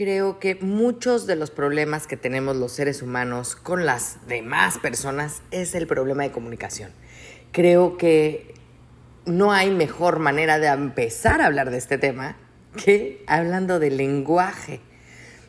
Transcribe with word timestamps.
Creo 0.00 0.38
que 0.38 0.54
muchos 0.54 1.26
de 1.26 1.36
los 1.36 1.50
problemas 1.50 2.06
que 2.06 2.16
tenemos 2.16 2.56
los 2.56 2.72
seres 2.72 3.02
humanos 3.02 3.54
con 3.54 3.84
las 3.84 4.16
demás 4.26 4.78
personas 4.78 5.42
es 5.50 5.74
el 5.74 5.86
problema 5.86 6.22
de 6.22 6.30
comunicación. 6.30 6.90
Creo 7.52 7.98
que 7.98 8.54
no 9.26 9.52
hay 9.52 9.70
mejor 9.70 10.18
manera 10.18 10.58
de 10.58 10.68
empezar 10.68 11.42
a 11.42 11.46
hablar 11.48 11.70
de 11.70 11.76
este 11.76 11.98
tema 11.98 12.38
que 12.82 13.22
hablando 13.26 13.78
del 13.78 13.98
lenguaje. 13.98 14.80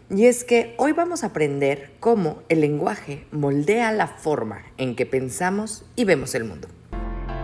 Y 0.10 0.26
es 0.26 0.44
que 0.44 0.76
hoy 0.78 0.92
vamos 0.92 1.24
a 1.24 1.28
aprender 1.28 1.94
cómo 2.02 2.44
el 2.50 2.60
lenguaje 2.60 3.26
moldea 3.32 3.94
la 3.94 4.08
forma 4.08 4.66
en 4.76 4.98
que 4.98 5.06
pensamos 5.06 5.86
y 5.96 6.04
vemos 6.04 6.36
el 6.36 6.44
mundo. 6.44 6.68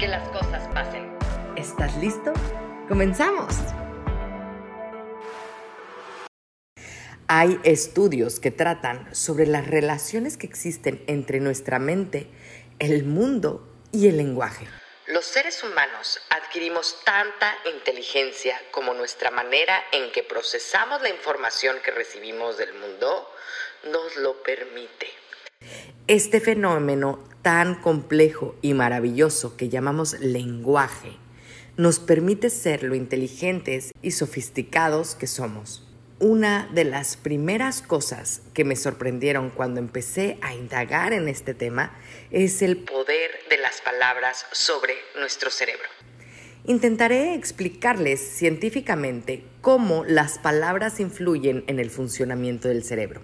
que 0.00 0.08
las 0.08 0.26
cosas 0.30 0.66
pasen. 0.72 1.14
¿Estás 1.56 1.94
listo? 1.98 2.32
¡Comenzamos! 2.88 3.54
Hay 7.28 7.60
estudios 7.64 8.40
que 8.40 8.50
tratan 8.50 9.14
sobre 9.14 9.46
las 9.46 9.66
relaciones 9.66 10.38
que 10.38 10.46
existen 10.46 11.04
entre 11.06 11.38
nuestra 11.38 11.78
mente, 11.78 12.28
el 12.78 13.04
mundo 13.04 13.68
y 13.92 14.08
el 14.08 14.16
lenguaje. 14.16 14.66
Los 15.06 15.26
seres 15.26 15.62
humanos 15.62 16.18
adquirimos 16.30 17.04
tanta 17.04 17.54
inteligencia 17.70 18.58
como 18.70 18.94
nuestra 18.94 19.30
manera 19.30 19.84
en 19.92 20.10
que 20.12 20.22
procesamos 20.22 21.02
la 21.02 21.10
información 21.10 21.76
que 21.84 21.90
recibimos 21.90 22.56
del 22.56 22.72
mundo 22.72 23.30
nos 23.84 24.16
lo 24.16 24.42
permite. 24.42 25.19
Este 26.10 26.40
fenómeno 26.40 27.20
tan 27.40 27.76
complejo 27.76 28.56
y 28.62 28.74
maravilloso 28.74 29.56
que 29.56 29.68
llamamos 29.68 30.18
lenguaje 30.18 31.12
nos 31.76 32.00
permite 32.00 32.50
ser 32.50 32.82
lo 32.82 32.96
inteligentes 32.96 33.92
y 34.02 34.10
sofisticados 34.10 35.14
que 35.14 35.28
somos. 35.28 35.86
Una 36.18 36.68
de 36.74 36.82
las 36.82 37.16
primeras 37.16 37.80
cosas 37.80 38.42
que 38.54 38.64
me 38.64 38.74
sorprendieron 38.74 39.50
cuando 39.50 39.78
empecé 39.78 40.36
a 40.42 40.52
indagar 40.52 41.12
en 41.12 41.28
este 41.28 41.54
tema 41.54 41.96
es 42.32 42.60
el 42.60 42.78
poder 42.78 43.30
de 43.48 43.58
las 43.58 43.80
palabras 43.80 44.46
sobre 44.50 44.94
nuestro 45.16 45.48
cerebro. 45.48 45.88
Intentaré 46.66 47.34
explicarles 47.34 48.20
científicamente 48.20 49.44
cómo 49.60 50.04
las 50.04 50.40
palabras 50.40 50.98
influyen 50.98 51.62
en 51.68 51.78
el 51.78 51.90
funcionamiento 51.90 52.66
del 52.66 52.82
cerebro. 52.82 53.20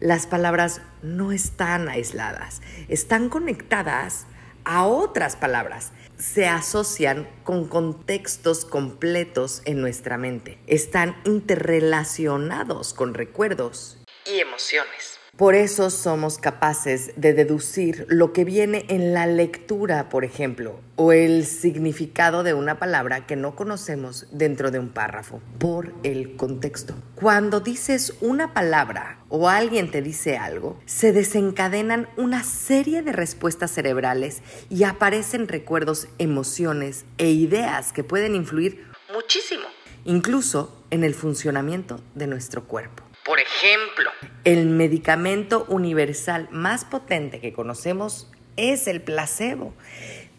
Las 0.00 0.26
palabras 0.26 0.80
no 1.02 1.30
están 1.30 1.90
aisladas, 1.90 2.62
están 2.88 3.28
conectadas 3.28 4.26
a 4.64 4.86
otras 4.86 5.36
palabras. 5.36 5.92
Se 6.16 6.46
asocian 6.46 7.28
con 7.44 7.68
contextos 7.68 8.64
completos 8.64 9.60
en 9.66 9.82
nuestra 9.82 10.16
mente. 10.16 10.58
Están 10.66 11.20
interrelacionados 11.24 12.94
con 12.94 13.12
recuerdos 13.12 14.02
y 14.24 14.40
emociones. 14.40 15.19
Por 15.40 15.54
eso 15.54 15.88
somos 15.88 16.36
capaces 16.36 17.12
de 17.16 17.32
deducir 17.32 18.04
lo 18.10 18.34
que 18.34 18.44
viene 18.44 18.84
en 18.90 19.14
la 19.14 19.26
lectura, 19.26 20.10
por 20.10 20.26
ejemplo, 20.26 20.78
o 20.96 21.12
el 21.12 21.46
significado 21.46 22.42
de 22.42 22.52
una 22.52 22.78
palabra 22.78 23.26
que 23.26 23.36
no 23.36 23.56
conocemos 23.56 24.26
dentro 24.32 24.70
de 24.70 24.78
un 24.78 24.90
párrafo, 24.90 25.40
por 25.56 25.94
el 26.02 26.36
contexto. 26.36 26.94
Cuando 27.14 27.60
dices 27.60 28.18
una 28.20 28.52
palabra 28.52 29.20
o 29.30 29.48
alguien 29.48 29.90
te 29.90 30.02
dice 30.02 30.36
algo, 30.36 30.78
se 30.84 31.14
desencadenan 31.14 32.06
una 32.18 32.44
serie 32.44 33.00
de 33.00 33.12
respuestas 33.12 33.70
cerebrales 33.70 34.42
y 34.68 34.84
aparecen 34.84 35.48
recuerdos, 35.48 36.08
emociones 36.18 37.06
e 37.16 37.30
ideas 37.30 37.94
que 37.94 38.04
pueden 38.04 38.34
influir 38.34 38.84
muchísimo, 39.14 39.64
incluso 40.04 40.84
en 40.90 41.02
el 41.02 41.14
funcionamiento 41.14 41.98
de 42.14 42.26
nuestro 42.26 42.64
cuerpo. 42.64 43.09
Por 43.24 43.38
ejemplo, 43.38 44.10
el 44.44 44.66
medicamento 44.66 45.66
universal 45.68 46.48
más 46.50 46.86
potente 46.86 47.40
que 47.40 47.52
conocemos 47.52 48.30
es 48.56 48.86
el 48.86 49.02
placebo. 49.02 49.74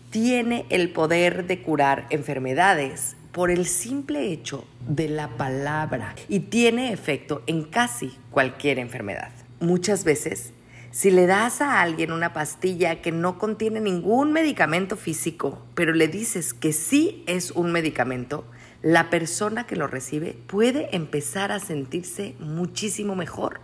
Tiene 0.09 0.65
el 0.69 0.91
poder 0.91 1.45
de 1.45 1.61
curar 1.61 2.07
enfermedades 2.09 3.15
por 3.31 3.51
el 3.51 3.67
simple 3.67 4.31
hecho 4.31 4.67
de 4.87 5.07
la 5.07 5.29
palabra 5.37 6.15
y 6.27 6.39
tiene 6.39 6.91
efecto 6.91 7.43
en 7.45 7.63
casi 7.63 8.17
cualquier 8.31 8.79
enfermedad. 8.79 9.31
Muchas 9.59 10.03
veces, 10.03 10.51
si 10.89 11.11
le 11.11 11.27
das 11.27 11.61
a 11.61 11.81
alguien 11.81 12.11
una 12.11 12.33
pastilla 12.33 13.01
que 13.01 13.11
no 13.11 13.37
contiene 13.37 13.79
ningún 13.79 14.33
medicamento 14.33 14.97
físico, 14.97 15.63
pero 15.75 15.93
le 15.93 16.07
dices 16.07 16.53
que 16.53 16.73
sí 16.73 17.23
es 17.27 17.51
un 17.51 17.71
medicamento, 17.71 18.43
la 18.81 19.09
persona 19.09 19.67
que 19.67 19.75
lo 19.75 19.87
recibe 19.87 20.37
puede 20.47 20.95
empezar 20.95 21.51
a 21.51 21.59
sentirse 21.59 22.35
muchísimo 22.39 23.15
mejor. 23.15 23.59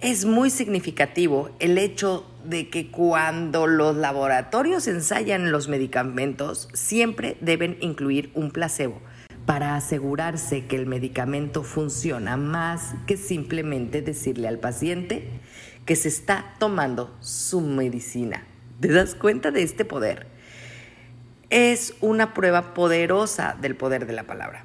Es 0.00 0.24
muy 0.24 0.50
significativo 0.50 1.50
el 1.58 1.78
hecho 1.78 2.24
de 2.44 2.68
que 2.68 2.90
cuando 2.90 3.66
los 3.66 3.96
laboratorios 3.96 4.86
ensayan 4.86 5.50
los 5.50 5.68
medicamentos, 5.68 6.68
siempre 6.72 7.36
deben 7.40 7.76
incluir 7.80 8.30
un 8.34 8.50
placebo 8.50 9.00
para 9.44 9.76
asegurarse 9.76 10.66
que 10.66 10.76
el 10.76 10.86
medicamento 10.86 11.62
funciona 11.62 12.36
más 12.36 12.94
que 13.06 13.16
simplemente 13.16 14.02
decirle 14.02 14.48
al 14.48 14.58
paciente 14.58 15.40
que 15.84 15.96
se 15.96 16.08
está 16.08 16.54
tomando 16.58 17.16
su 17.20 17.60
medicina. 17.60 18.44
¿Te 18.80 18.88
das 18.88 19.14
cuenta 19.14 19.52
de 19.52 19.62
este 19.62 19.84
poder? 19.84 20.26
Es 21.50 21.94
una 22.00 22.34
prueba 22.34 22.74
poderosa 22.74 23.56
del 23.60 23.76
poder 23.76 24.06
de 24.06 24.12
la 24.12 24.24
palabra. 24.24 24.64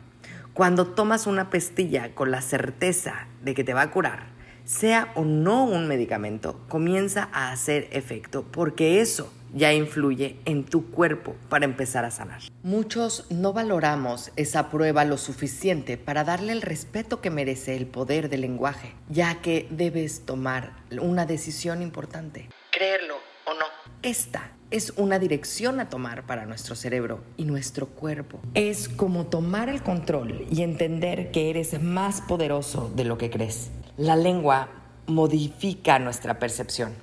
Cuando 0.53 0.87
tomas 0.87 1.27
una 1.27 1.49
pastilla 1.49 2.13
con 2.13 2.31
la 2.31 2.41
certeza 2.41 3.27
de 3.41 3.53
que 3.53 3.63
te 3.63 3.73
va 3.73 3.83
a 3.83 3.91
curar, 3.91 4.25
sea 4.65 5.11
o 5.15 5.23
no 5.23 5.63
un 5.63 5.87
medicamento, 5.87 6.59
comienza 6.67 7.29
a 7.31 7.51
hacer 7.51 7.87
efecto 7.91 8.45
porque 8.51 9.01
eso 9.01 9.31
ya 9.53 9.73
influye 9.73 10.37
en 10.45 10.63
tu 10.63 10.91
cuerpo 10.91 11.35
para 11.49 11.65
empezar 11.65 12.05
a 12.05 12.11
sanar. 12.11 12.41
Muchos 12.63 13.25
no 13.29 13.53
valoramos 13.53 14.31
esa 14.35 14.69
prueba 14.69 15.03
lo 15.05 15.17
suficiente 15.17 15.97
para 15.97 16.23
darle 16.23 16.53
el 16.53 16.61
respeto 16.61 17.21
que 17.21 17.29
merece 17.29 17.75
el 17.75 17.87
poder 17.87 18.29
del 18.29 18.41
lenguaje, 18.41 18.93
ya 19.09 19.41
que 19.41 19.67
debes 19.69 20.25
tomar 20.25 20.73
una 21.01 21.25
decisión 21.25 21.81
importante, 21.81 22.49
creerlo 22.71 23.15
o 23.45 23.53
no. 23.53 23.65
Esta 24.03 24.51
es 24.71 24.93
una 24.95 25.19
dirección 25.19 25.81
a 25.81 25.89
tomar 25.89 26.25
para 26.25 26.45
nuestro 26.45 26.75
cerebro 26.75 27.19
y 27.35 27.43
nuestro 27.43 27.87
cuerpo. 27.87 28.39
Es 28.53 28.87
como 28.87 29.25
tomar 29.25 29.67
el 29.67 29.83
control 29.83 30.47
y 30.49 30.61
entender 30.61 31.31
que 31.31 31.49
eres 31.49 31.81
más 31.81 32.21
poderoso 32.21 32.89
de 32.95 33.03
lo 33.03 33.17
que 33.17 33.29
crees. 33.29 33.69
La 33.97 34.15
lengua 34.15 34.69
modifica 35.07 35.99
nuestra 35.99 36.39
percepción. 36.39 36.93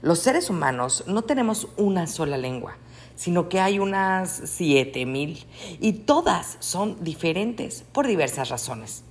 Los 0.00 0.20
seres 0.20 0.48
humanos 0.48 1.04
no 1.06 1.22
tenemos 1.22 1.68
una 1.76 2.06
sola 2.06 2.38
lengua, 2.38 2.78
sino 3.14 3.48
que 3.50 3.60
hay 3.60 3.78
unas 3.78 4.30
7000 4.30 5.46
y 5.80 5.92
todas 5.92 6.56
son 6.60 7.02
diferentes 7.04 7.84
por 7.92 8.06
diversas 8.06 8.48
razones. 8.48 9.04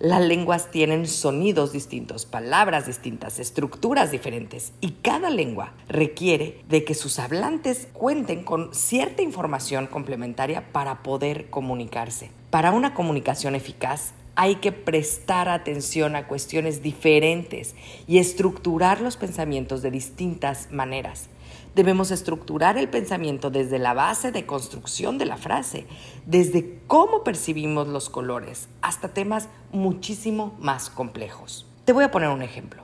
Las 0.00 0.20
lenguas 0.22 0.70
tienen 0.70 1.08
sonidos 1.08 1.72
distintos, 1.72 2.24
palabras 2.24 2.86
distintas, 2.86 3.40
estructuras 3.40 4.12
diferentes 4.12 4.72
y 4.80 4.92
cada 4.92 5.28
lengua 5.28 5.72
requiere 5.88 6.62
de 6.68 6.84
que 6.84 6.94
sus 6.94 7.18
hablantes 7.18 7.88
cuenten 7.94 8.44
con 8.44 8.72
cierta 8.72 9.22
información 9.22 9.88
complementaria 9.88 10.70
para 10.70 11.02
poder 11.02 11.50
comunicarse. 11.50 12.30
Para 12.50 12.70
una 12.70 12.94
comunicación 12.94 13.56
eficaz 13.56 14.12
hay 14.36 14.56
que 14.56 14.70
prestar 14.70 15.48
atención 15.48 16.14
a 16.14 16.28
cuestiones 16.28 16.80
diferentes 16.80 17.74
y 18.06 18.18
estructurar 18.18 19.00
los 19.00 19.16
pensamientos 19.16 19.82
de 19.82 19.90
distintas 19.90 20.70
maneras. 20.70 21.28
Debemos 21.74 22.10
estructurar 22.10 22.76
el 22.78 22.88
pensamiento 22.88 23.50
desde 23.50 23.78
la 23.78 23.94
base 23.94 24.32
de 24.32 24.46
construcción 24.46 25.18
de 25.18 25.26
la 25.26 25.36
frase, 25.36 25.86
desde 26.26 26.80
cómo 26.86 27.22
percibimos 27.24 27.88
los 27.88 28.10
colores, 28.10 28.68
hasta 28.82 29.08
temas 29.08 29.48
muchísimo 29.72 30.56
más 30.58 30.90
complejos. 30.90 31.66
Te 31.84 31.92
voy 31.92 32.04
a 32.04 32.10
poner 32.10 32.30
un 32.30 32.42
ejemplo. 32.42 32.82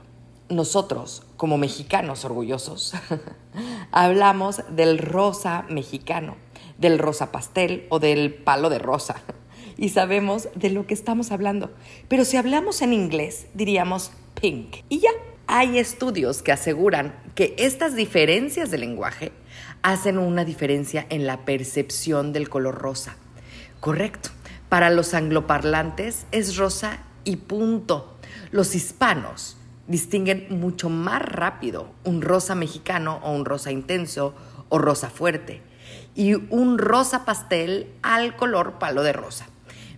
Nosotros, 0.49 1.23
como 1.37 1.57
mexicanos 1.57 2.23
orgullosos, 2.23 2.93
hablamos 3.91 4.61
del 4.69 4.99
rosa 4.99 5.65
mexicano, 5.69 6.37
del 6.77 6.99
rosa 6.99 7.31
pastel 7.31 7.87
o 7.89 7.99
del 7.99 8.33
palo 8.33 8.69
de 8.69 8.79
rosa 8.79 9.15
y 9.77 9.89
sabemos 9.89 10.49
de 10.55 10.69
lo 10.69 10.87
que 10.87 10.93
estamos 10.93 11.31
hablando. 11.31 11.71
Pero 12.07 12.25
si 12.25 12.37
hablamos 12.37 12.81
en 12.81 12.93
inglés, 12.93 13.47
diríamos 13.53 14.11
pink. 14.39 14.77
Y 14.89 14.99
ya, 14.99 15.09
hay 15.47 15.79
estudios 15.79 16.41
que 16.41 16.51
aseguran 16.51 17.15
que 17.35 17.55
estas 17.57 17.95
diferencias 17.95 18.71
de 18.71 18.77
lenguaje 18.77 19.31
hacen 19.81 20.17
una 20.17 20.45
diferencia 20.45 21.05
en 21.09 21.27
la 21.27 21.45
percepción 21.45 22.33
del 22.33 22.49
color 22.49 22.75
rosa. 22.75 23.15
Correcto. 23.79 24.29
Para 24.69 24.89
los 24.89 25.13
angloparlantes 25.13 26.25
es 26.31 26.57
rosa 26.57 26.99
y 27.23 27.35
punto. 27.37 28.17
Los 28.51 28.75
hispanos 28.75 29.57
distinguen 29.87 30.47
mucho 30.49 30.89
más 30.89 31.21
rápido 31.21 31.91
un 32.03 32.21
rosa 32.21 32.55
mexicano 32.55 33.19
o 33.23 33.31
un 33.31 33.45
rosa 33.45 33.71
intenso 33.71 34.33
o 34.69 34.79
rosa 34.79 35.09
fuerte 35.09 35.61
y 36.15 36.33
un 36.33 36.79
rosa 36.79 37.25
pastel 37.25 37.91
al 38.01 38.35
color 38.35 38.79
palo 38.79 39.03
de 39.03 39.13
rosa 39.13 39.45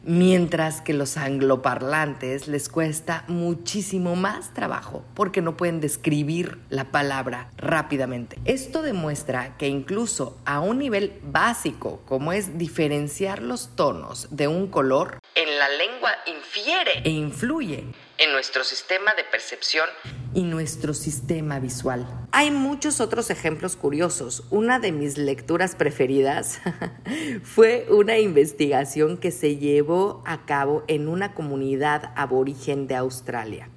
mientras 0.07 0.79
que 0.79 0.93
los 0.93 1.17
angloparlantes 1.17 2.47
les 2.47 2.69
cuesta 2.69 3.25
muchísimo 3.27 4.15
más 4.15 4.53
trabajo 4.53 5.03
porque 5.13 5.41
no 5.41 5.57
pueden 5.57 5.81
describir 5.81 6.59
la 6.69 6.85
palabra 6.85 7.51
rápidamente. 7.57 8.39
Esto 8.45 8.81
demuestra 8.81 9.57
que 9.57 9.67
incluso 9.67 10.37
a 10.45 10.61
un 10.61 10.79
nivel 10.79 11.19
básico, 11.23 12.01
como 12.05 12.31
es 12.31 12.57
diferenciar 12.57 13.41
los 13.41 13.75
tonos 13.75 14.29
de 14.31 14.47
un 14.47 14.67
color, 14.67 15.19
en 15.35 15.59
la 15.59 15.67
lengua 15.69 16.11
infiere 16.25 17.01
e 17.03 17.09
influye 17.09 17.83
en 18.17 18.31
nuestro 18.31 18.63
sistema 18.63 19.13
de 19.15 19.23
percepción 19.23 19.87
y 20.33 20.43
nuestro 20.43 20.93
sistema 20.93 21.59
visual. 21.59 22.07
Hay 22.31 22.51
muchos 22.51 22.99
otros 22.99 23.29
ejemplos 23.29 23.75
curiosos. 23.75 24.43
Una 24.49 24.79
de 24.79 24.91
mis 24.91 25.17
lecturas 25.17 25.75
preferidas 25.75 26.59
fue 27.43 27.87
una 27.89 28.17
investigación 28.17 29.17
que 29.17 29.31
se 29.31 29.57
llevó 29.57 30.23
a 30.25 30.45
cabo 30.45 30.83
en 30.87 31.07
una 31.07 31.33
comunidad 31.33 32.11
aborigen 32.15 32.87
de 32.87 32.95
Australia. 32.95 33.69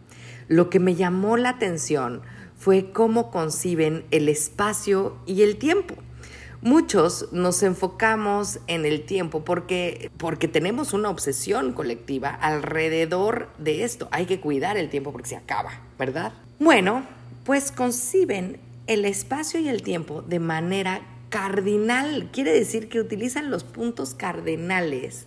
Lo 0.49 0.69
que 0.69 0.81
me 0.81 0.95
llamó 0.95 1.37
la 1.37 1.51
atención 1.51 2.23
fue 2.57 2.93
cómo 2.93 3.31
conciben 3.31 4.05
el 4.11 4.29
espacio 4.29 5.17
y 5.27 5.43
el 5.43 5.57
tiempo. 5.57 5.97
Muchos 6.63 7.33
nos 7.33 7.63
enfocamos 7.63 8.59
en 8.67 8.85
el 8.85 9.07
tiempo 9.07 9.45
porque, 9.45 10.11
porque 10.19 10.47
tenemos 10.47 10.93
una 10.93 11.09
obsesión 11.09 11.73
colectiva 11.73 12.29
alrededor 12.29 13.49
de 13.57 13.85
esto. 13.85 14.09
Hay 14.13 14.27
que 14.27 14.41
cuidar 14.41 14.77
el 14.77 14.91
tiempo 14.91 15.11
porque 15.11 15.31
se 15.31 15.37
acaba, 15.37 15.73
¿verdad? 15.99 16.35
Bueno, 16.59 17.07
pues 17.45 17.73
conciben 17.73 18.61
el 18.87 19.07
espacio 19.07 19.59
y 19.59 19.71
el 19.71 19.83
tiempo 19.83 20.21
de 20.21 20.39
manera 20.39 21.01
cardinal. 21.31 22.29
Quiere 22.31 22.53
decir 22.53 22.91
que 22.91 23.01
utilizan 23.01 23.51
los 23.51 23.65
puntos 23.65 24.15
cardinales 24.15 25.27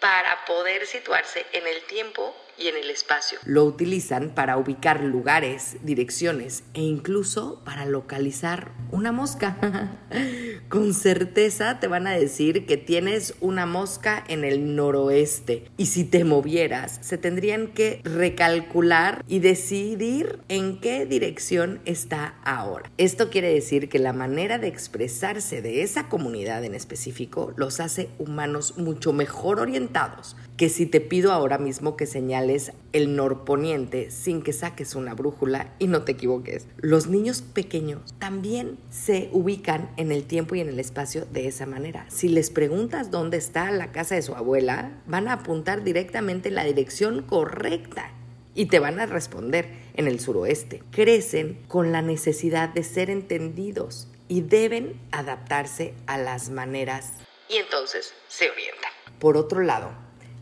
para 0.00 0.44
poder 0.46 0.86
situarse 0.86 1.44
en 1.52 1.66
el 1.66 1.82
tiempo 1.88 2.34
y 2.60 2.68
en 2.68 2.76
el 2.76 2.90
espacio. 2.90 3.38
Lo 3.44 3.64
utilizan 3.64 4.30
para 4.30 4.58
ubicar 4.58 5.02
lugares, 5.02 5.78
direcciones 5.82 6.62
e 6.74 6.82
incluso 6.82 7.62
para 7.64 7.86
localizar 7.86 8.72
una 8.90 9.12
mosca. 9.12 9.98
Con 10.68 10.94
certeza 10.94 11.80
te 11.80 11.88
van 11.88 12.06
a 12.06 12.12
decir 12.12 12.66
que 12.66 12.76
tienes 12.76 13.34
una 13.40 13.66
mosca 13.66 14.22
en 14.28 14.44
el 14.44 14.76
noroeste 14.76 15.64
y 15.76 15.86
si 15.86 16.04
te 16.04 16.24
movieras 16.24 16.98
se 17.00 17.18
tendrían 17.18 17.68
que 17.68 18.00
recalcular 18.04 19.24
y 19.26 19.38
decidir 19.38 20.40
en 20.48 20.80
qué 20.80 21.06
dirección 21.06 21.80
está 21.86 22.36
ahora. 22.44 22.90
Esto 22.98 23.30
quiere 23.30 23.52
decir 23.52 23.88
que 23.88 23.98
la 23.98 24.12
manera 24.12 24.58
de 24.58 24.68
expresarse 24.68 25.62
de 25.62 25.82
esa 25.82 26.08
comunidad 26.08 26.64
en 26.64 26.74
específico 26.74 27.52
los 27.56 27.80
hace 27.80 28.10
humanos 28.18 28.76
mucho 28.76 29.12
mejor 29.12 29.60
orientados 29.60 30.36
que 30.60 30.68
si 30.68 30.84
te 30.84 31.00
pido 31.00 31.32
ahora 31.32 31.56
mismo 31.56 31.96
que 31.96 32.04
señales 32.04 32.49
el 32.92 33.16
norponiente 33.16 34.10
sin 34.10 34.42
que 34.42 34.52
saques 34.52 34.94
una 34.94 35.14
brújula 35.14 35.72
y 35.78 35.86
no 35.86 36.02
te 36.02 36.12
equivoques. 36.12 36.66
Los 36.78 37.06
niños 37.06 37.42
pequeños 37.42 38.14
también 38.18 38.78
se 38.90 39.28
ubican 39.32 39.90
en 39.96 40.12
el 40.12 40.24
tiempo 40.24 40.54
y 40.54 40.60
en 40.60 40.68
el 40.68 40.78
espacio 40.78 41.26
de 41.32 41.46
esa 41.46 41.66
manera. 41.66 42.06
Si 42.08 42.28
les 42.28 42.50
preguntas 42.50 43.10
dónde 43.10 43.36
está 43.36 43.70
la 43.70 43.92
casa 43.92 44.14
de 44.14 44.22
su 44.22 44.34
abuela, 44.34 44.92
van 45.06 45.28
a 45.28 45.34
apuntar 45.34 45.84
directamente 45.84 46.48
en 46.48 46.56
la 46.56 46.64
dirección 46.64 47.22
correcta 47.22 48.10
y 48.54 48.66
te 48.66 48.78
van 48.78 49.00
a 49.00 49.06
responder 49.06 49.68
en 49.94 50.08
el 50.08 50.20
suroeste. 50.20 50.82
Crecen 50.90 51.62
con 51.68 51.92
la 51.92 52.02
necesidad 52.02 52.68
de 52.68 52.82
ser 52.82 53.10
entendidos 53.10 54.08
y 54.28 54.42
deben 54.42 55.00
adaptarse 55.12 55.94
a 56.06 56.18
las 56.18 56.50
maneras 56.50 57.14
y 57.50 57.56
entonces 57.56 58.14
se 58.28 58.48
orientan. 58.48 58.92
Por 59.18 59.36
otro 59.36 59.60
lado, 59.60 59.92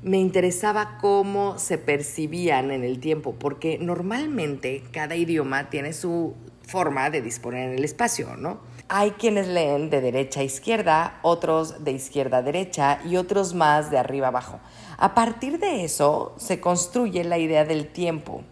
me 0.03 0.19
interesaba 0.19 0.99
cómo 1.01 1.59
se 1.59 1.77
percibían 1.79 2.71
en 2.71 2.85
el 2.85 3.01
tiempo, 3.01 3.35
porque 3.39 3.79
normalmente 3.79 4.85
cada 4.93 5.17
idioma 5.17 5.71
tiene 5.71 5.93
su 5.93 6.35
forma 6.63 7.11
de 7.11 7.23
disponer 7.23 7.71
el 7.71 7.85
espacio, 7.85 8.37
¿no? 8.37 8.61
Hay 8.89 9.13
quienes 9.13 9.49
leen 9.49 9.91
de 9.91 10.01
derecha 10.01 10.41
a 10.41 10.45
izquierda, 10.45 11.19
otros 11.23 11.85
de 11.85 11.93
izquierda 11.93 12.39
a 12.39 12.43
derecha 12.43 13.01
y 13.05 13.17
otros 13.17 13.55
más 13.55 13.91
de 13.91 13.99
arriba 13.99 14.29
abajo. 14.29 14.61
A 14.97 15.15
partir 15.15 15.59
de 15.59 15.85
eso 15.85 16.35
se 16.39 16.61
construye 16.61 17.25
la 17.25 17.39
idea 17.39 17.65
del 17.65 17.89
tiempo 17.89 18.43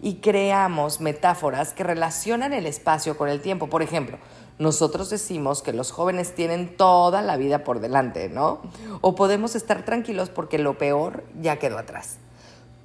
y 0.00 0.16
creamos 0.16 1.00
metáforas 1.00 1.72
que 1.72 1.84
relacionan 1.84 2.52
el 2.52 2.66
espacio 2.66 3.16
con 3.16 3.28
el 3.28 3.40
tiempo. 3.40 3.68
Por 3.68 3.82
ejemplo, 3.82 4.18
nosotros 4.58 5.10
decimos 5.10 5.62
que 5.62 5.72
los 5.72 5.90
jóvenes 5.90 6.34
tienen 6.34 6.76
toda 6.76 7.20
la 7.20 7.36
vida 7.36 7.62
por 7.62 7.80
delante, 7.80 8.28
¿no? 8.28 8.60
O 9.02 9.14
podemos 9.14 9.54
estar 9.54 9.84
tranquilos 9.84 10.30
porque 10.30 10.58
lo 10.58 10.78
peor 10.78 11.24
ya 11.40 11.58
quedó 11.58 11.78
atrás. 11.78 12.16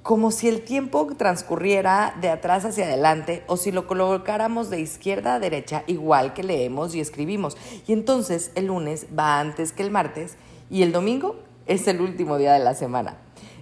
Como 0.02 0.32
si 0.32 0.48
el 0.48 0.62
tiempo 0.62 1.08
transcurriera 1.16 2.14
de 2.20 2.28
atrás 2.28 2.64
hacia 2.64 2.84
adelante 2.84 3.44
o 3.46 3.56
si 3.56 3.72
lo 3.72 3.86
colocáramos 3.86 4.68
de 4.68 4.80
izquierda 4.80 5.34
a 5.34 5.40
derecha 5.40 5.84
igual 5.86 6.34
que 6.34 6.42
leemos 6.42 6.94
y 6.94 7.00
escribimos. 7.00 7.56
Y 7.86 7.92
entonces 7.92 8.50
el 8.54 8.66
lunes 8.66 9.06
va 9.16 9.38
antes 9.40 9.72
que 9.72 9.82
el 9.82 9.90
martes 9.90 10.36
y 10.70 10.82
el 10.82 10.92
domingo 10.92 11.36
es 11.66 11.86
el 11.86 12.00
último 12.00 12.36
día 12.36 12.52
de 12.52 12.58
la 12.58 12.74
semana 12.74 13.16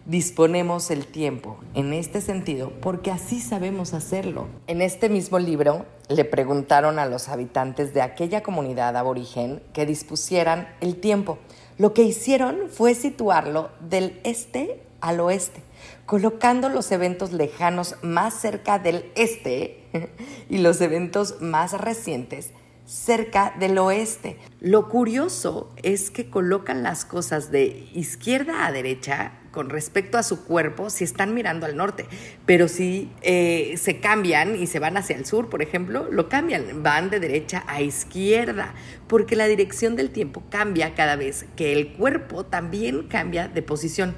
disponemos 0.07 0.91
el 0.91 1.07
tiempo 1.07 1.59
en 1.75 1.93
este 1.93 2.21
sentido 2.21 2.73
porque 2.81 3.11
así 3.11 3.41
sabemos 3.41 3.95
hacerlo. 3.95 4.49
En 4.67 4.83
este 4.83 5.09
mismo 5.09 5.39
libro 5.39 5.87
le 6.09 6.25
preguntaron 6.25 6.99
a 6.99 7.07
los 7.07 7.29
habitantes 7.29 7.95
de 7.95 8.03
aquella 8.03 8.43
comunidad 8.43 8.97
aborigen 8.97 9.63
que 9.73 9.87
dispusieran 9.87 10.69
el 10.81 10.97
tiempo. 10.97 11.39
Lo 11.79 11.95
que 11.95 12.03
hicieron 12.03 12.69
fue 12.69 12.95
situarlo 12.95 13.71
del 13.81 14.21
este 14.25 14.83
al 15.01 15.21
oeste, 15.21 15.63
colocando 16.07 16.69
los 16.69 16.93
eventos 16.93 17.33
lejanos 17.33 17.97
más 18.03 18.35
cerca 18.35 18.79
del 18.79 19.11
este 19.15 19.85
y 20.51 20.59
los 20.59 20.81
eventos 20.81 21.41
más 21.41 21.73
recientes 21.73 22.51
cerca 22.91 23.55
del 23.59 23.79
oeste. 23.79 24.37
Lo 24.59 24.89
curioso 24.89 25.71
es 25.83 26.11
que 26.11 26.29
colocan 26.29 26.83
las 26.83 27.05
cosas 27.05 27.53
de 27.53 27.89
izquierda 27.95 28.67
a 28.67 28.73
derecha 28.73 29.33
con 29.51 29.71
respecto 29.71 30.19
a 30.19 30.23
su 30.23 30.45
cuerpo 30.45 30.91
si 30.91 31.05
están 31.05 31.35
mirando 31.35 31.67
al 31.67 31.77
norte, 31.77 32.07
pero 32.47 32.69
si 32.69 33.11
eh, 33.23 33.75
se 33.77 34.01
cambian 34.01 34.57
y 34.57 34.67
se 34.67 34.79
van 34.79 34.97
hacia 34.97 35.17
el 35.17 35.27
sur, 35.27 35.49
por 35.49 35.63
ejemplo, 35.63 36.09
lo 36.11 36.29
cambian, 36.29 36.83
van 36.83 37.11
de 37.11 37.21
derecha 37.21 37.65
a 37.67 37.83
izquierda, 37.83 38.75
porque 39.09 39.37
la 39.37 39.47
dirección 39.47 39.97
del 39.97 40.11
tiempo 40.11 40.43
cambia 40.51 40.95
cada 40.95 41.17
vez 41.17 41.47
que 41.57 41.73
el 41.73 41.93
cuerpo 41.93 42.45
también 42.45 43.09
cambia 43.09 43.49
de 43.49 43.63
posición. 43.63 44.15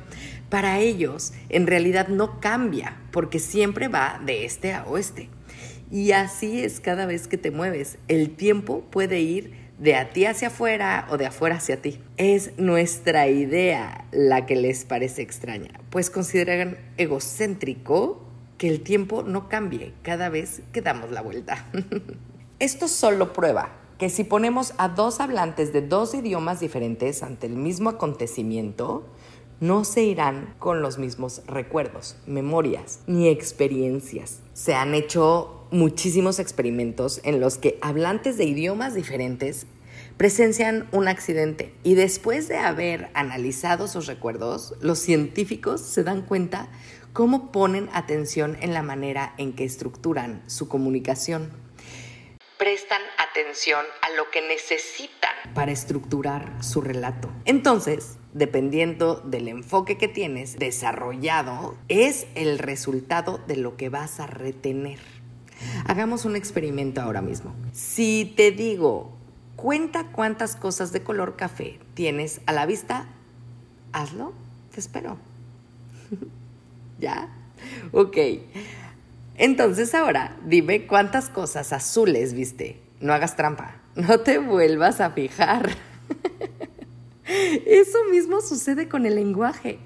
Para 0.48 0.80
ellos, 0.80 1.32
en 1.48 1.66
realidad 1.66 2.08
no 2.08 2.38
cambia, 2.38 2.98
porque 3.10 3.38
siempre 3.38 3.88
va 3.88 4.20
de 4.24 4.44
este 4.44 4.74
a 4.74 4.84
oeste. 4.84 5.30
Y 5.90 6.12
así 6.12 6.62
es 6.62 6.80
cada 6.80 7.06
vez 7.06 7.26
que 7.26 7.38
te 7.38 7.50
mueves. 7.50 7.98
El 8.08 8.30
tiempo 8.36 8.82
puede 8.90 9.20
ir 9.20 9.61
de 9.82 9.96
a 9.96 10.10
ti 10.10 10.26
hacia 10.26 10.46
afuera 10.46 11.08
o 11.10 11.16
de 11.16 11.26
afuera 11.26 11.56
hacia 11.56 11.82
ti. 11.82 12.00
Es 12.16 12.56
nuestra 12.56 13.26
idea 13.26 14.06
la 14.12 14.46
que 14.46 14.54
les 14.54 14.84
parece 14.84 15.22
extraña, 15.22 15.80
pues 15.90 16.08
consideran 16.08 16.78
egocéntrico 16.98 18.22
que 18.58 18.68
el 18.68 18.82
tiempo 18.82 19.24
no 19.24 19.48
cambie 19.48 19.92
cada 20.02 20.28
vez 20.28 20.62
que 20.72 20.82
damos 20.82 21.10
la 21.10 21.20
vuelta. 21.20 21.66
Esto 22.60 22.86
solo 22.86 23.32
prueba 23.32 23.72
que 23.98 24.08
si 24.08 24.22
ponemos 24.22 24.72
a 24.78 24.88
dos 24.88 25.18
hablantes 25.18 25.72
de 25.72 25.82
dos 25.82 26.14
idiomas 26.14 26.60
diferentes 26.60 27.24
ante 27.24 27.48
el 27.48 27.56
mismo 27.56 27.90
acontecimiento, 27.90 29.04
no 29.58 29.84
se 29.84 30.04
irán 30.04 30.54
con 30.60 30.80
los 30.80 30.98
mismos 30.98 31.42
recuerdos, 31.46 32.16
memorias 32.26 33.00
ni 33.08 33.28
experiencias. 33.28 34.42
Se 34.54 34.74
han 34.74 34.94
hecho 34.94 35.66
muchísimos 35.72 36.38
experimentos 36.38 37.20
en 37.24 37.40
los 37.40 37.58
que 37.58 37.78
hablantes 37.80 38.36
de 38.36 38.44
idiomas 38.44 38.94
diferentes 38.94 39.66
presencian 40.16 40.88
un 40.92 41.08
accidente 41.08 41.74
y 41.82 41.94
después 41.94 42.48
de 42.48 42.58
haber 42.58 43.10
analizado 43.14 43.88
sus 43.88 44.06
recuerdos, 44.06 44.74
los 44.80 44.98
científicos 44.98 45.80
se 45.80 46.04
dan 46.04 46.22
cuenta 46.22 46.68
cómo 47.12 47.52
ponen 47.52 47.88
atención 47.92 48.56
en 48.60 48.72
la 48.72 48.82
manera 48.82 49.34
en 49.38 49.52
que 49.52 49.64
estructuran 49.64 50.42
su 50.46 50.68
comunicación. 50.68 51.50
Prestan 52.58 53.02
atención 53.18 53.84
a 54.02 54.16
lo 54.16 54.30
que 54.30 54.40
necesitan 54.46 55.30
para 55.54 55.72
estructurar 55.72 56.62
su 56.62 56.80
relato. 56.80 57.28
Entonces, 57.44 58.18
dependiendo 58.32 59.16
del 59.16 59.48
enfoque 59.48 59.98
que 59.98 60.08
tienes 60.08 60.58
desarrollado, 60.58 61.76
es 61.88 62.26
el 62.34 62.58
resultado 62.58 63.38
de 63.46 63.56
lo 63.56 63.76
que 63.76 63.88
vas 63.88 64.20
a 64.20 64.26
retener. 64.26 65.00
Hagamos 65.86 66.24
un 66.24 66.36
experimento 66.36 67.00
ahora 67.00 67.20
mismo. 67.20 67.54
Si 67.72 68.32
te 68.36 68.52
digo, 68.52 69.18
cuenta 69.56 70.06
cuántas 70.12 70.56
cosas 70.56 70.92
de 70.92 71.02
color 71.02 71.36
café 71.36 71.78
tienes 71.94 72.40
a 72.46 72.52
la 72.52 72.66
vista, 72.66 73.06
hazlo, 73.92 74.32
te 74.72 74.80
espero. 74.80 75.18
¿Ya? 76.98 77.28
Ok. 77.92 78.16
Entonces 79.36 79.94
ahora 79.94 80.36
dime 80.44 80.86
cuántas 80.86 81.28
cosas 81.28 81.72
azules 81.72 82.34
viste. 82.34 82.80
No 83.00 83.12
hagas 83.12 83.36
trampa. 83.36 83.76
No 83.94 84.20
te 84.20 84.38
vuelvas 84.38 85.00
a 85.00 85.10
fijar. 85.10 85.70
Eso 87.26 87.98
mismo 88.10 88.40
sucede 88.40 88.88
con 88.88 89.06
el 89.06 89.16
lenguaje. 89.16 89.78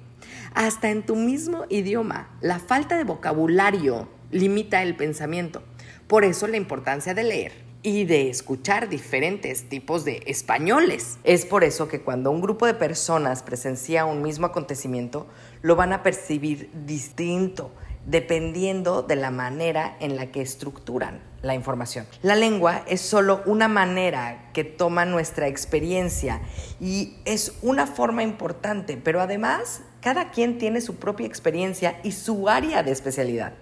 Hasta 0.54 0.90
en 0.90 1.04
tu 1.04 1.16
mismo 1.16 1.64
idioma, 1.68 2.28
la 2.40 2.58
falta 2.58 2.96
de 2.96 3.04
vocabulario 3.04 4.08
limita 4.30 4.82
el 4.82 4.96
pensamiento. 4.96 5.62
Por 6.06 6.24
eso 6.24 6.46
la 6.46 6.56
importancia 6.56 7.14
de 7.14 7.24
leer 7.24 7.65
y 7.86 8.04
de 8.04 8.28
escuchar 8.28 8.88
diferentes 8.88 9.68
tipos 9.68 10.04
de 10.04 10.20
españoles. 10.26 11.20
Es 11.22 11.46
por 11.46 11.62
eso 11.62 11.86
que 11.86 12.00
cuando 12.00 12.32
un 12.32 12.40
grupo 12.40 12.66
de 12.66 12.74
personas 12.74 13.44
presencia 13.44 14.04
un 14.06 14.22
mismo 14.22 14.46
acontecimiento, 14.46 15.28
lo 15.62 15.76
van 15.76 15.92
a 15.92 16.02
percibir 16.02 16.68
distinto 16.84 17.70
dependiendo 18.04 19.02
de 19.02 19.14
la 19.14 19.30
manera 19.30 19.96
en 20.00 20.16
la 20.16 20.32
que 20.32 20.42
estructuran 20.42 21.20
la 21.42 21.54
información. 21.54 22.06
La 22.22 22.34
lengua 22.34 22.82
es 22.88 23.02
solo 23.02 23.42
una 23.46 23.68
manera 23.68 24.50
que 24.52 24.64
toma 24.64 25.04
nuestra 25.04 25.46
experiencia 25.46 26.40
y 26.80 27.18
es 27.24 27.52
una 27.62 27.86
forma 27.86 28.24
importante, 28.24 28.96
pero 28.96 29.20
además 29.20 29.82
cada 30.00 30.32
quien 30.32 30.58
tiene 30.58 30.80
su 30.80 30.96
propia 30.96 31.28
experiencia 31.28 32.00
y 32.02 32.10
su 32.10 32.48
área 32.48 32.82
de 32.82 32.90
especialidad. 32.90 33.52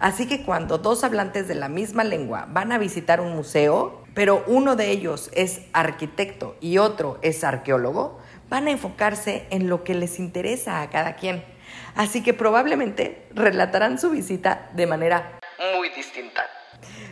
Así 0.00 0.26
que 0.26 0.42
cuando 0.42 0.78
dos 0.78 1.04
hablantes 1.04 1.46
de 1.46 1.54
la 1.54 1.68
misma 1.68 2.04
lengua 2.04 2.46
van 2.50 2.72
a 2.72 2.78
visitar 2.78 3.20
un 3.20 3.36
museo, 3.36 4.02
pero 4.14 4.42
uno 4.46 4.74
de 4.74 4.90
ellos 4.90 5.30
es 5.34 5.60
arquitecto 5.74 6.56
y 6.60 6.78
otro 6.78 7.18
es 7.20 7.44
arqueólogo, 7.44 8.18
van 8.48 8.66
a 8.66 8.70
enfocarse 8.70 9.46
en 9.50 9.68
lo 9.68 9.84
que 9.84 9.94
les 9.94 10.18
interesa 10.18 10.80
a 10.80 10.88
cada 10.88 11.16
quien. 11.16 11.44
Así 11.94 12.22
que 12.22 12.32
probablemente 12.32 13.26
relatarán 13.34 13.98
su 13.98 14.08
visita 14.08 14.70
de 14.74 14.86
manera 14.86 15.38
muy 15.76 15.90
distinta. 15.90 16.44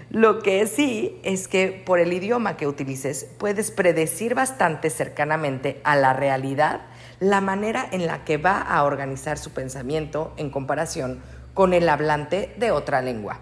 Lo 0.08 0.40
que 0.40 0.66
sí 0.66 1.20
es 1.22 1.46
que 1.46 1.82
por 1.84 2.00
el 2.00 2.14
idioma 2.14 2.56
que 2.56 2.66
utilices 2.66 3.28
puedes 3.38 3.70
predecir 3.70 4.34
bastante 4.34 4.88
cercanamente 4.88 5.82
a 5.84 5.94
la 5.94 6.14
realidad 6.14 6.80
la 7.20 7.42
manera 7.42 7.86
en 7.90 8.06
la 8.06 8.24
que 8.24 8.38
va 8.38 8.60
a 8.60 8.84
organizar 8.84 9.36
su 9.36 9.50
pensamiento 9.50 10.32
en 10.38 10.48
comparación 10.48 11.20
con 11.58 11.74
el 11.74 11.88
hablante 11.88 12.54
de 12.58 12.70
otra 12.70 13.02
lengua. 13.02 13.40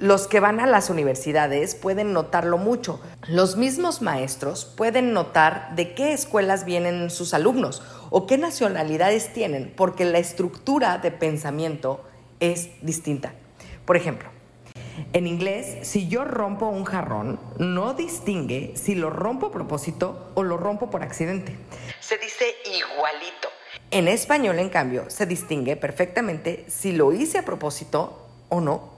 Los 0.00 0.26
que 0.26 0.40
van 0.40 0.58
a 0.58 0.66
las 0.66 0.90
universidades 0.90 1.76
pueden 1.76 2.12
notarlo 2.12 2.58
mucho. 2.58 3.00
Los 3.28 3.56
mismos 3.56 4.02
maestros 4.02 4.64
pueden 4.64 5.12
notar 5.12 5.76
de 5.76 5.94
qué 5.94 6.12
escuelas 6.12 6.64
vienen 6.64 7.08
sus 7.08 7.34
alumnos 7.34 7.84
o 8.10 8.26
qué 8.26 8.36
nacionalidades 8.36 9.32
tienen, 9.32 9.72
porque 9.76 10.04
la 10.04 10.18
estructura 10.18 10.98
de 10.98 11.12
pensamiento 11.12 12.04
es 12.40 12.70
distinta. 12.82 13.32
Por 13.84 13.96
ejemplo, 13.96 14.28
en 15.12 15.28
inglés, 15.28 15.86
si 15.86 16.08
yo 16.08 16.24
rompo 16.24 16.66
un 16.66 16.84
jarrón, 16.84 17.38
no 17.60 17.94
distingue 17.94 18.72
si 18.74 18.96
lo 18.96 19.08
rompo 19.08 19.46
a 19.46 19.52
propósito 19.52 20.32
o 20.34 20.42
lo 20.42 20.56
rompo 20.56 20.90
por 20.90 21.04
accidente. 21.04 21.56
Se 22.00 22.18
dice 22.18 22.56
igualito. 22.64 23.55
En 23.96 24.08
español, 24.08 24.58
en 24.58 24.68
cambio, 24.68 25.08
se 25.08 25.24
distingue 25.24 25.74
perfectamente 25.74 26.66
si 26.68 26.92
lo 26.92 27.14
hice 27.14 27.38
a 27.38 27.46
propósito 27.46 28.28
o 28.50 28.60
no. 28.60 28.90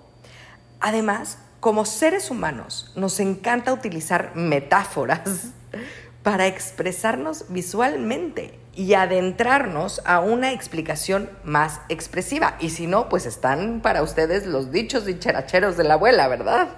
Además, 0.81 1.39
como 1.61 1.85
seres 1.85 2.33
humanos, 2.33 2.91
nos 2.97 3.21
encanta 3.21 3.73
utilizar 3.73 4.33
metáforas 4.35 5.53
para 6.25 6.49
expresarnos 6.49 7.45
visualmente 7.49 8.59
y 8.75 8.95
adentrarnos 8.95 10.03
a 10.05 10.19
una 10.19 10.51
explicación 10.51 11.31
más 11.45 11.81
expresiva. 11.89 12.57
Y 12.59 12.71
si 12.71 12.89
no, 12.89 13.09
pues 13.09 13.25
están 13.25 13.81
para 13.83 14.03
ustedes 14.03 14.47
los 14.47 14.73
dichos 14.73 15.05
dicharacheros 15.05 15.77
de 15.77 15.85
la 15.85 15.95
abuela, 15.95 16.27
¿verdad? 16.27 16.71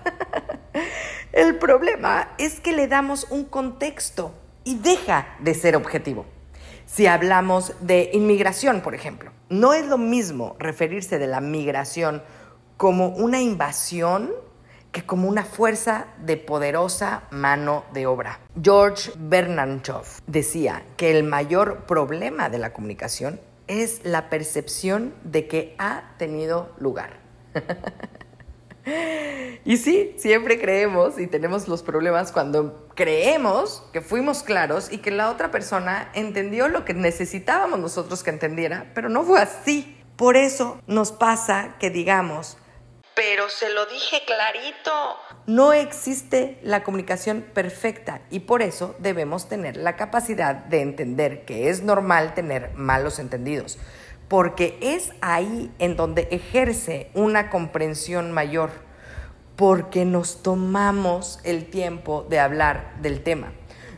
El 1.33 1.57
problema 1.57 2.35
es 2.37 2.61
que 2.61 2.73
le 2.73 2.87
damos 2.87 3.29
un 3.31 3.47
contexto 3.47 4.35
y 4.63 4.77
deja 4.77 5.37
de 5.39 5.55
ser 5.55 5.75
objetivo. 5.75 6.27
Si 6.93 7.07
hablamos 7.07 7.73
de 7.81 8.11
inmigración, 8.15 8.81
por 8.81 8.97
ejemplo, 8.97 9.31
no 9.49 9.75
es 9.75 9.87
lo 9.87 9.97
mismo 9.97 10.57
referirse 10.59 11.21
de 11.21 11.29
la 11.29 11.41
migración 11.41 12.21
como 12.77 13.11
una 13.11 13.41
invasión 13.41 14.33
que 14.91 15.07
como 15.07 15.29
una 15.29 15.45
fuerza 15.45 16.07
de 16.19 16.37
poderosa 16.37 17.23
mano 17.31 17.85
de 17.93 18.09
obra. 18.09 18.41
George 18.61 19.13
Bernanchov 19.17 20.05
decía 20.27 20.83
que 20.97 21.17
el 21.17 21.23
mayor 21.23 21.85
problema 21.87 22.49
de 22.49 22.59
la 22.59 22.73
comunicación 22.73 23.41
es 23.69 24.01
la 24.03 24.29
percepción 24.29 25.15
de 25.23 25.47
que 25.47 25.77
ha 25.79 26.17
tenido 26.19 26.75
lugar. 26.81 27.21
Y 29.65 29.77
sí, 29.77 30.15
siempre 30.17 30.59
creemos 30.59 31.19
y 31.19 31.27
tenemos 31.27 31.69
los 31.69 31.83
problemas 31.83 32.33
cuando 32.33 32.89
creemos 32.95 33.83
que 33.93 34.01
fuimos 34.01 34.43
claros 34.43 34.91
y 34.91 34.99
que 34.99 35.11
la 35.11 35.31
otra 35.31 35.51
persona 35.51 36.11
entendió 36.15 36.69
lo 36.69 36.85
que 36.85 36.95
necesitábamos 36.95 37.79
nosotros 37.79 38.23
que 38.23 38.31
entendiera, 38.31 38.91
pero 38.95 39.09
no 39.09 39.23
fue 39.23 39.41
así. 39.41 39.97
Por 40.17 40.37
eso 40.37 40.81
nos 40.87 41.13
pasa 41.13 41.77
que 41.79 41.91
digamos, 41.91 42.57
pero 43.15 43.49
se 43.51 43.69
lo 43.71 43.85
dije 43.87 44.23
clarito. 44.25 44.93
No 45.47 45.73
existe 45.73 46.59
la 46.63 46.83
comunicación 46.83 47.43
perfecta 47.43 48.23
y 48.31 48.41
por 48.41 48.63
eso 48.63 48.95
debemos 48.99 49.49
tener 49.49 49.77
la 49.77 49.97
capacidad 49.97 50.55
de 50.55 50.81
entender 50.81 51.45
que 51.45 51.69
es 51.69 51.83
normal 51.83 52.35
tener 52.35 52.71
malos 52.75 53.19
entendidos 53.19 53.79
porque 54.31 54.79
es 54.81 55.11
ahí 55.23 55.73
en 55.81 55.97
donde 55.97 56.29
ejerce 56.31 57.11
una 57.15 57.51
comprensión 57.51 58.31
mayor, 58.31 58.71
porque 59.57 60.05
nos 60.05 60.41
tomamos 60.45 61.41
el 61.43 61.69
tiempo 61.69 62.25
de 62.31 62.39
hablar 62.39 62.95
del 63.03 63.25
tema. 63.25 63.53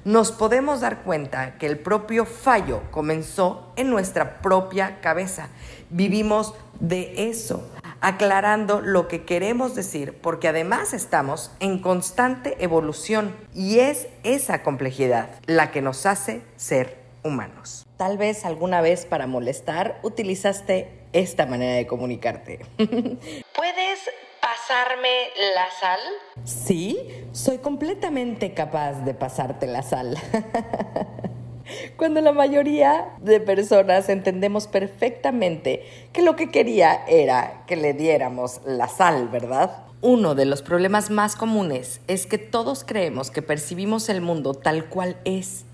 Nos 0.06 0.32
podemos 0.32 0.80
dar 0.80 1.02
cuenta 1.02 1.58
que 1.58 1.66
el 1.66 1.78
propio 1.78 2.24
fallo 2.24 2.80
comenzó 2.90 3.74
en 3.76 3.90
nuestra 3.90 4.40
propia 4.40 5.02
cabeza. 5.02 5.48
Vivimos 5.90 6.54
de 6.80 7.28
eso, 7.28 7.68
aclarando 8.00 8.80
lo 8.80 9.08
que 9.08 9.26
queremos 9.26 9.74
decir, 9.74 10.18
porque 10.22 10.48
además 10.48 10.94
estamos 10.94 11.50
en 11.60 11.78
constante 11.78 12.56
evolución 12.58 13.36
y 13.52 13.80
es 13.80 14.06
esa 14.22 14.62
complejidad 14.62 15.28
la 15.44 15.70
que 15.70 15.82
nos 15.82 16.06
hace 16.06 16.42
ser 16.56 17.01
humanos. 17.24 17.86
Tal 17.96 18.18
vez 18.18 18.44
alguna 18.44 18.80
vez 18.80 19.06
para 19.06 19.26
molestar 19.26 19.98
utilizaste 20.02 21.02
esta 21.12 21.46
manera 21.46 21.74
de 21.74 21.86
comunicarte. 21.86 22.60
¿Puedes 22.78 24.10
pasarme 24.40 25.28
la 25.54 25.70
sal? 25.80 26.00
Sí, 26.44 26.98
soy 27.32 27.58
completamente 27.58 28.54
capaz 28.54 29.04
de 29.04 29.14
pasarte 29.14 29.66
la 29.66 29.82
sal. 29.82 30.16
Cuando 31.96 32.20
la 32.20 32.32
mayoría 32.32 33.14
de 33.20 33.40
personas 33.40 34.08
entendemos 34.08 34.66
perfectamente 34.66 35.86
que 36.12 36.22
lo 36.22 36.36
que 36.36 36.50
quería 36.50 37.04
era 37.06 37.64
que 37.66 37.76
le 37.76 37.92
diéramos 37.92 38.60
la 38.66 38.88
sal, 38.88 39.28
¿verdad? 39.28 39.84
Uno 40.00 40.34
de 40.34 40.44
los 40.44 40.62
problemas 40.62 41.10
más 41.10 41.36
comunes 41.36 42.00
es 42.08 42.26
que 42.26 42.38
todos 42.38 42.82
creemos 42.82 43.30
que 43.30 43.42
percibimos 43.42 44.08
el 44.08 44.20
mundo 44.20 44.54
tal 44.54 44.86
cual 44.86 45.16
es 45.24 45.64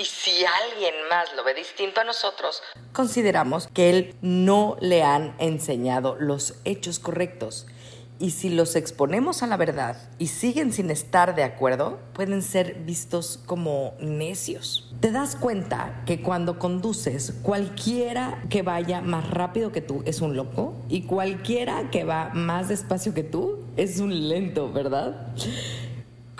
y 0.00 0.04
si 0.06 0.44
alguien 0.46 0.94
más 1.10 1.28
lo 1.36 1.44
ve 1.44 1.52
distinto 1.52 2.00
a 2.00 2.04
nosotros, 2.04 2.62
consideramos 2.94 3.68
que 3.68 3.90
él 3.90 4.14
no 4.22 4.76
le 4.80 5.02
han 5.02 5.34
enseñado 5.38 6.16
los 6.18 6.54
hechos 6.64 6.98
correctos. 6.98 7.66
Y 8.18 8.32
si 8.32 8.50
los 8.50 8.76
exponemos 8.76 9.42
a 9.42 9.46
la 9.46 9.56
verdad 9.56 9.96
y 10.18 10.26
siguen 10.28 10.72
sin 10.72 10.90
estar 10.90 11.34
de 11.34 11.42
acuerdo, 11.42 11.98
pueden 12.12 12.42
ser 12.42 12.74
vistos 12.80 13.40
como 13.46 13.94
necios. 13.98 14.90
Te 15.00 15.10
das 15.10 15.36
cuenta 15.36 16.02
que 16.04 16.20
cuando 16.20 16.58
conduces, 16.58 17.32
cualquiera 17.42 18.42
que 18.50 18.60
vaya 18.62 19.00
más 19.00 19.28
rápido 19.28 19.72
que 19.72 19.80
tú 19.80 20.02
es 20.04 20.20
un 20.20 20.36
loco 20.36 20.74
y 20.88 21.02
cualquiera 21.02 21.90
que 21.90 22.04
va 22.04 22.30
más 22.34 22.68
despacio 22.68 23.14
que 23.14 23.22
tú 23.22 23.64
es 23.76 24.00
un 24.00 24.28
lento, 24.28 24.70
¿verdad? 24.70 25.34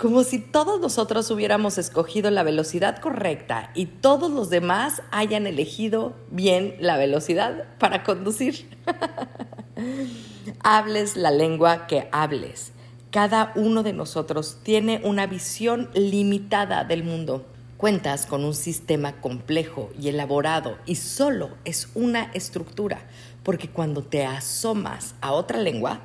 Como 0.01 0.23
si 0.23 0.39
todos 0.39 0.81
nosotros 0.81 1.29
hubiéramos 1.29 1.77
escogido 1.77 2.31
la 2.31 2.41
velocidad 2.41 2.97
correcta 2.97 3.69
y 3.75 3.85
todos 3.85 4.31
los 4.31 4.49
demás 4.49 5.03
hayan 5.11 5.45
elegido 5.45 6.15
bien 6.31 6.75
la 6.79 6.97
velocidad 6.97 7.67
para 7.77 8.01
conducir. 8.01 8.67
hables 10.63 11.15
la 11.17 11.29
lengua 11.29 11.85
que 11.85 12.09
hables. 12.11 12.71
Cada 13.11 13.51
uno 13.53 13.83
de 13.83 13.93
nosotros 13.93 14.57
tiene 14.63 15.01
una 15.03 15.27
visión 15.27 15.91
limitada 15.93 16.83
del 16.83 17.03
mundo. 17.03 17.45
Cuentas 17.77 18.25
con 18.25 18.43
un 18.43 18.55
sistema 18.55 19.21
complejo 19.21 19.91
y 19.99 20.09
elaborado 20.09 20.79
y 20.87 20.95
solo 20.95 21.51
es 21.63 21.89
una 21.93 22.31
estructura, 22.33 23.07
porque 23.43 23.69
cuando 23.69 24.01
te 24.01 24.25
asomas 24.25 25.13
a 25.21 25.31
otra 25.31 25.59
lengua, 25.59 25.99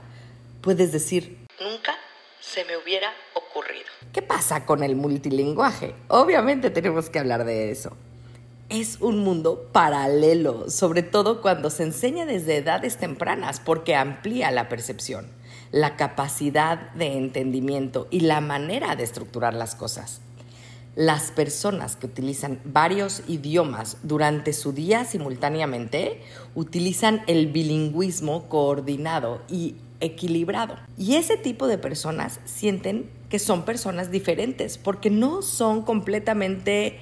puedes 0.60 0.92
decir, 0.92 1.46
nunca 1.58 1.94
se 2.40 2.62
me 2.66 2.76
hubiera 2.76 3.08
ocurrido. 3.56 3.86
¿Qué 4.12 4.22
pasa 4.22 4.66
con 4.66 4.82
el 4.82 4.96
multilingüaje? 4.96 5.94
Obviamente 6.08 6.70
tenemos 6.70 7.10
que 7.10 7.18
hablar 7.18 7.44
de 7.44 7.70
eso. 7.70 7.96
Es 8.68 9.00
un 9.00 9.18
mundo 9.18 9.68
paralelo, 9.72 10.68
sobre 10.70 11.02
todo 11.02 11.40
cuando 11.40 11.70
se 11.70 11.84
enseña 11.84 12.26
desde 12.26 12.56
edades 12.56 12.96
tempranas, 12.96 13.60
porque 13.60 13.94
amplía 13.94 14.50
la 14.50 14.68
percepción, 14.68 15.26
la 15.70 15.96
capacidad 15.96 16.90
de 16.92 17.16
entendimiento 17.16 18.08
y 18.10 18.20
la 18.20 18.40
manera 18.40 18.96
de 18.96 19.04
estructurar 19.04 19.54
las 19.54 19.75
cosas. 19.75 20.20
Las 20.96 21.30
personas 21.30 21.94
que 21.94 22.06
utilizan 22.06 22.58
varios 22.64 23.22
idiomas 23.28 23.98
durante 24.02 24.52
su 24.52 24.72
día 24.72 25.04
simultáneamente 25.04 26.22
utilizan 26.54 27.22
el 27.26 27.48
bilingüismo 27.48 28.48
coordinado 28.48 29.42
y 29.48 29.76
equilibrado. 30.00 30.76
Y 30.96 31.16
ese 31.16 31.36
tipo 31.36 31.66
de 31.66 31.78
personas 31.78 32.40
sienten 32.46 33.10
que 33.28 33.38
son 33.38 33.64
personas 33.64 34.11
diferentes 34.11 34.78
porque 34.78 35.11
no 35.11 35.42
son 35.42 35.83
completamente 35.83 36.99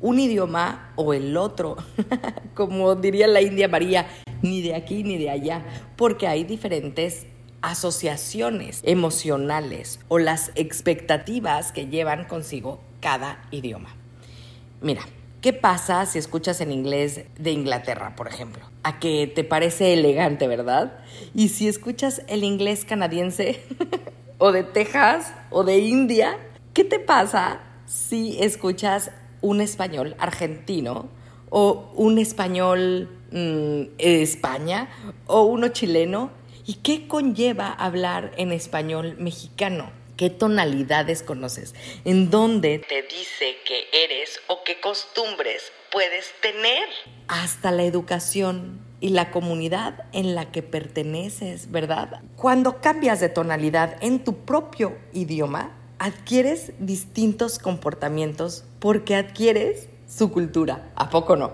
un 0.00 0.20
idioma 0.20 0.92
o 0.96 1.12
el 1.14 1.36
otro, 1.36 1.76
como 2.54 2.94
diría 2.94 3.26
la 3.26 3.40
India 3.40 3.68
María, 3.68 4.06
ni 4.42 4.62
de 4.62 4.74
aquí 4.74 5.02
ni 5.02 5.18
de 5.18 5.30
allá, 5.30 5.64
porque 5.96 6.26
hay 6.26 6.44
diferentes 6.44 7.26
asociaciones 7.60 8.80
emocionales 8.84 10.00
o 10.08 10.18
las 10.18 10.52
expectativas 10.54 11.72
que 11.72 11.86
llevan 11.88 12.24
consigo 12.24 12.80
cada 13.00 13.42
idioma. 13.50 13.94
Mira, 14.80 15.02
¿Qué 15.40 15.52
pasa 15.52 16.04
si 16.04 16.18
escuchas 16.18 16.60
en 16.60 16.72
inglés 16.72 17.20
de 17.38 17.52
Inglaterra, 17.52 18.16
por 18.16 18.26
ejemplo? 18.26 18.64
A 18.82 18.98
que 18.98 19.28
te 19.32 19.44
parece 19.44 19.92
elegante, 19.92 20.48
¿verdad? 20.48 20.98
Y 21.32 21.50
si 21.50 21.68
escuchas 21.68 22.22
el 22.26 22.42
inglés 22.42 22.84
canadiense 22.84 23.62
o 24.38 24.52
de 24.52 24.62
Texas 24.62 25.34
o 25.50 25.64
de 25.64 25.78
India, 25.78 26.38
¿qué 26.72 26.84
te 26.84 26.98
pasa 26.98 27.60
si 27.86 28.42
escuchas 28.42 29.10
un 29.40 29.60
español 29.60 30.16
argentino 30.18 31.08
o 31.50 31.92
un 31.94 32.18
español 32.18 33.08
mm, 33.32 33.94
España 33.98 34.88
o 35.26 35.42
uno 35.42 35.68
chileno? 35.68 36.30
¿Y 36.66 36.74
qué 36.74 37.08
conlleva 37.08 37.72
hablar 37.72 38.32
en 38.36 38.52
español 38.52 39.16
mexicano? 39.18 39.90
¿Qué 40.16 40.30
tonalidades 40.30 41.22
conoces? 41.22 41.74
¿En 42.04 42.30
dónde 42.30 42.80
te 42.80 43.02
dice 43.02 43.56
que 43.64 43.86
eres 43.92 44.40
o 44.48 44.62
qué 44.64 44.80
costumbres 44.80 45.72
puedes 45.90 46.32
tener? 46.42 46.88
Hasta 47.28 47.70
la 47.70 47.84
educación 47.84 48.87
y 49.00 49.10
la 49.10 49.30
comunidad 49.30 50.04
en 50.12 50.34
la 50.34 50.50
que 50.50 50.62
perteneces, 50.62 51.70
¿verdad? 51.70 52.22
Cuando 52.36 52.80
cambias 52.80 53.20
de 53.20 53.28
tonalidad 53.28 53.96
en 54.00 54.24
tu 54.24 54.34
propio 54.38 54.96
idioma, 55.12 55.72
adquieres 55.98 56.72
distintos 56.78 57.58
comportamientos 57.58 58.64
porque 58.78 59.14
adquieres 59.14 59.88
su 60.08 60.30
cultura. 60.32 60.90
¿A 60.96 61.10
poco 61.10 61.36
no? 61.36 61.52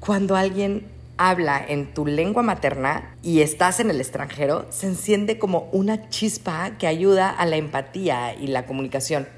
Cuando 0.00 0.36
alguien 0.36 0.88
habla 1.18 1.62
en 1.68 1.92
tu 1.92 2.06
lengua 2.06 2.42
materna 2.42 3.14
y 3.22 3.42
estás 3.42 3.78
en 3.78 3.90
el 3.90 4.00
extranjero, 4.00 4.66
se 4.70 4.86
enciende 4.86 5.38
como 5.38 5.68
una 5.72 6.08
chispa 6.08 6.78
que 6.78 6.86
ayuda 6.86 7.28
a 7.28 7.44
la 7.44 7.56
empatía 7.56 8.34
y 8.34 8.46
la 8.46 8.64
comunicación. 8.64 9.28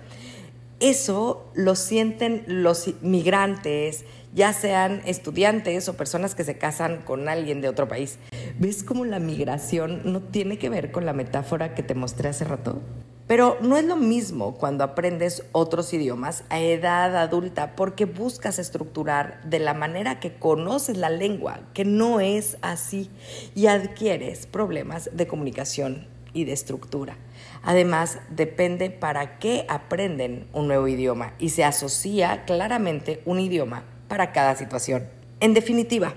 Eso 0.78 1.44
lo 1.54 1.74
sienten 1.74 2.44
los 2.46 2.90
migrantes, 3.02 4.04
ya 4.34 4.52
sean 4.52 5.02
estudiantes 5.04 5.88
o 5.88 5.96
personas 5.96 6.34
que 6.34 6.44
se 6.44 6.56
casan 6.58 7.02
con 7.02 7.28
alguien 7.28 7.60
de 7.60 7.68
otro 7.68 7.88
país. 7.88 8.18
¿Ves 8.58 8.82
cómo 8.82 9.04
la 9.04 9.18
migración 9.18 10.00
no 10.04 10.20
tiene 10.20 10.58
que 10.58 10.70
ver 10.70 10.90
con 10.90 11.06
la 11.06 11.12
metáfora 11.12 11.74
que 11.74 11.82
te 11.82 11.94
mostré 11.94 12.30
hace 12.30 12.44
rato? 12.44 12.80
Pero 13.26 13.56
no 13.62 13.76
es 13.76 13.84
lo 13.84 13.96
mismo 13.96 14.54
cuando 14.54 14.84
aprendes 14.84 15.44
otros 15.52 15.92
idiomas 15.94 16.44
a 16.50 16.60
edad 16.60 17.16
adulta 17.16 17.76
porque 17.76 18.04
buscas 18.04 18.58
estructurar 18.58 19.40
de 19.44 19.58
la 19.58 19.74
manera 19.74 20.18
que 20.18 20.34
conoces 20.34 20.96
la 20.96 21.08
lengua, 21.08 21.60
que 21.72 21.84
no 21.84 22.20
es 22.20 22.58
así, 22.62 23.10
y 23.54 23.68
adquieres 23.68 24.46
problemas 24.46 25.08
de 25.12 25.26
comunicación 25.26 26.08
y 26.34 26.44
de 26.44 26.52
estructura. 26.52 27.16
Además, 27.62 28.18
depende 28.30 28.90
para 28.90 29.38
qué 29.38 29.66
aprenden 29.68 30.48
un 30.52 30.66
nuevo 30.66 30.88
idioma 30.88 31.34
y 31.38 31.50
se 31.50 31.64
asocia 31.64 32.44
claramente 32.44 33.22
un 33.24 33.38
idioma 33.38 33.84
para 34.12 34.30
cada 34.30 34.54
situación. 34.54 35.06
En 35.40 35.54
definitiva, 35.54 36.12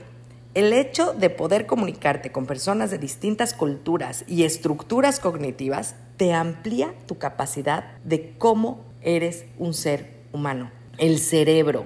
el 0.54 0.74
hecho 0.74 1.14
de 1.14 1.30
poder 1.30 1.66
comunicarte 1.66 2.30
con 2.30 2.46
personas 2.46 2.92
de 2.92 2.98
distintas 2.98 3.54
culturas 3.54 4.26
y 4.28 4.44
estructuras 4.44 5.22
cognitivas 5.22 5.96
te 6.18 6.34
amplía 6.34 6.94
tu 7.06 7.18
capacidad 7.18 7.86
de 8.04 8.34
cómo 8.38 8.82
eres 9.02 9.46
un 9.58 9.74
ser 9.74 10.12
humano. 10.34 10.72
El 10.98 11.20
cerebro 11.20 11.86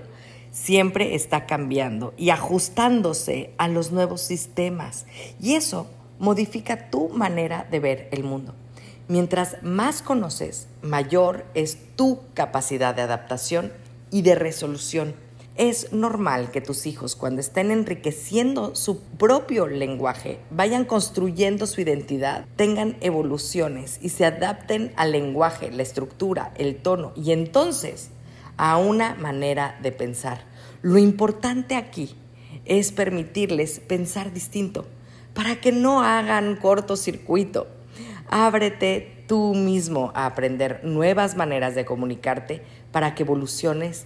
siempre 0.50 1.14
está 1.14 1.46
cambiando 1.46 2.16
y 2.18 2.32
ajustándose 2.32 3.52
a 3.60 3.68
los 3.68 3.92
nuevos 3.92 4.22
sistemas 4.22 5.06
y 5.40 5.54
eso 5.54 5.86
modifica 6.18 6.90
tu 6.90 7.10
manera 7.10 7.68
de 7.70 7.80
ver 7.80 8.10
el 8.12 8.24
mundo. 8.24 8.56
Mientras 9.08 9.62
más 9.62 10.02
conoces, 10.02 10.70
mayor 10.82 11.46
es 11.54 11.78
tu 11.96 12.22
capacidad 12.34 12.96
de 12.96 13.04
adaptación 13.04 13.72
y 14.10 14.24
de 14.24 14.34
resolución 14.34 15.29
es 15.60 15.92
normal 15.92 16.52
que 16.52 16.62
tus 16.62 16.86
hijos, 16.86 17.18
cuando 17.18 17.42
estén 17.42 17.70
enriqueciendo 17.70 18.76
su 18.78 19.02
propio 19.02 19.68
lenguaje, 19.68 20.40
vayan 20.52 20.86
construyendo 20.86 21.68
su 21.68 21.82
identidad, 21.82 22.46
tengan 22.56 22.96
evoluciones 23.02 24.00
y 24.02 24.08
se 24.08 24.24
adapten 24.24 24.94
al 24.96 25.12
lenguaje, 25.12 25.70
la 25.70 25.84
estructura, 25.84 26.54
el 26.56 26.78
tono 26.78 27.12
y 27.14 27.34
entonces 27.34 28.12
a 28.56 28.78
una 28.78 29.16
manera 29.16 29.78
de 29.84 29.92
pensar. 29.92 30.46
Lo 30.82 30.98
importante 30.98 31.76
aquí 31.76 32.16
es 32.64 32.94
permitirles 32.94 33.82
pensar 33.82 34.32
distinto 34.32 34.86
para 35.34 35.60
que 35.60 35.74
no 35.74 36.02
hagan 36.02 36.56
cortocircuito. 36.56 37.68
Ábrete 38.30 39.26
tú 39.28 39.54
mismo 39.56 40.14
a 40.16 40.26
aprender 40.26 40.80
nuevas 40.86 41.36
maneras 41.36 41.76
de 41.76 41.84
comunicarte 41.84 42.62
para 42.94 43.14
que 43.14 43.24
evoluciones 43.24 44.06